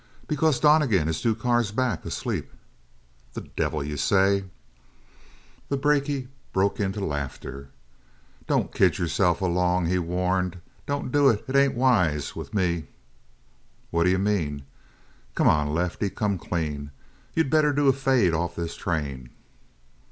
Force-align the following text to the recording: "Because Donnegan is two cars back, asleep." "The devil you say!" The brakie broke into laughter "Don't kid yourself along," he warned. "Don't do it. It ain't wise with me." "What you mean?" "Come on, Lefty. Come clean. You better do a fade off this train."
"Because 0.27 0.59
Donnegan 0.59 1.07
is 1.07 1.21
two 1.21 1.35
cars 1.35 1.71
back, 1.71 2.03
asleep." 2.05 2.51
"The 3.33 3.41
devil 3.55 3.83
you 3.83 3.97
say!" 3.97 4.45
The 5.69 5.77
brakie 5.77 6.27
broke 6.53 6.79
into 6.79 7.05
laughter 7.05 7.69
"Don't 8.47 8.73
kid 8.73 8.97
yourself 8.97 9.41
along," 9.41 9.85
he 9.85 9.99
warned. 9.99 10.59
"Don't 10.87 11.11
do 11.11 11.29
it. 11.29 11.45
It 11.47 11.55
ain't 11.55 11.75
wise 11.75 12.35
with 12.35 12.51
me." 12.51 12.87
"What 13.91 14.07
you 14.07 14.17
mean?" 14.17 14.63
"Come 15.35 15.47
on, 15.47 15.71
Lefty. 15.71 16.09
Come 16.09 16.39
clean. 16.39 16.89
You 17.35 17.43
better 17.43 17.71
do 17.71 17.87
a 17.87 17.93
fade 17.93 18.33
off 18.33 18.55
this 18.55 18.75
train." 18.75 19.29